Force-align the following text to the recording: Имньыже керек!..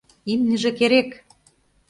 Имньыже 0.31 0.71
керек!.. 0.79 1.09